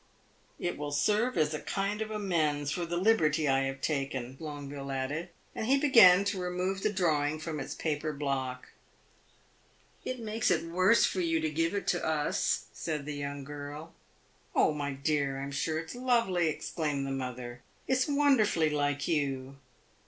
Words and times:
"It 0.57 0.79
will 0.79 0.91
serve 0.91 1.37
as 1.37 1.53
a 1.53 1.59
kind 1.61 2.01
of 2.01 2.09
amends 2.09 2.71
for 2.71 2.87
the 2.87 2.97
liberty 2.97 3.47
I 3.47 3.65
have 3.65 3.81
taken," 3.81 4.35
Longueville 4.39 4.91
added; 4.91 5.29
and 5.53 5.67
he 5.67 5.77
began 5.77 6.23
to 6.23 6.39
remove 6.41 6.81
the 6.81 6.91
drawing 6.91 7.37
from 7.37 7.59
its 7.59 7.75
paper 7.75 8.11
block. 8.11 8.69
"It 10.03 10.17
makes 10.19 10.49
it 10.49 10.63
worse 10.65 11.05
for 11.05 11.19
you 11.21 11.39
to 11.41 11.51
give 11.51 11.75
it 11.75 11.85
to 11.89 12.03
us," 12.03 12.65
said 12.73 13.05
the 13.05 13.13
young 13.13 13.43
girl. 13.43 13.93
"Oh, 14.55 14.73
my 14.73 14.91
dear, 14.93 15.39
I 15.39 15.43
am 15.43 15.51
sure 15.51 15.77
it 15.77 15.91
's 15.91 15.95
lovely!" 15.95 16.47
exclaimed 16.47 17.05
her 17.05 17.13
mother. 17.13 17.61
"It 17.85 17.97
's 17.97 18.07
wonderfully 18.07 18.71
like 18.71 19.07
you." 19.07 19.57